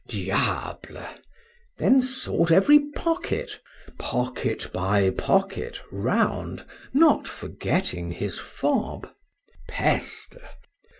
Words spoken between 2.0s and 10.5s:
sought every pocket—pocket by pocket, round, not forgetting his fob:—Peste!